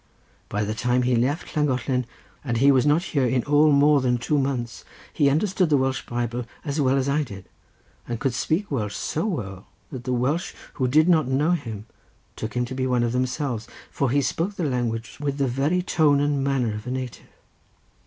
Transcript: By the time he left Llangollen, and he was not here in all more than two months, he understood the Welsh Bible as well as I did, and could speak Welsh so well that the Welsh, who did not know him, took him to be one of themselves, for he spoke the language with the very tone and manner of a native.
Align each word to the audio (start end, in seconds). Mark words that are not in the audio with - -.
By 0.49 0.63
the 0.63 0.73
time 0.73 1.03
he 1.03 1.15
left 1.15 1.55
Llangollen, 1.55 2.07
and 2.43 2.57
he 2.57 2.71
was 2.71 2.87
not 2.87 3.03
here 3.13 3.27
in 3.27 3.43
all 3.43 3.71
more 3.71 4.01
than 4.01 4.17
two 4.17 4.39
months, 4.39 4.83
he 5.13 5.29
understood 5.29 5.69
the 5.69 5.77
Welsh 5.77 6.07
Bible 6.07 6.45
as 6.65 6.81
well 6.81 6.97
as 6.97 7.07
I 7.07 7.21
did, 7.21 7.47
and 8.07 8.19
could 8.19 8.33
speak 8.33 8.71
Welsh 8.71 8.95
so 8.95 9.27
well 9.27 9.67
that 9.91 10.03
the 10.05 10.11
Welsh, 10.13 10.55
who 10.73 10.87
did 10.87 11.07
not 11.07 11.27
know 11.27 11.51
him, 11.51 11.85
took 12.35 12.55
him 12.55 12.65
to 12.65 12.73
be 12.73 12.87
one 12.87 13.03
of 13.03 13.11
themselves, 13.11 13.67
for 13.91 14.09
he 14.09 14.23
spoke 14.23 14.55
the 14.55 14.63
language 14.65 15.19
with 15.19 15.37
the 15.37 15.45
very 15.47 15.83
tone 15.83 16.19
and 16.19 16.43
manner 16.43 16.73
of 16.73 16.87
a 16.87 16.89
native. 16.89 17.27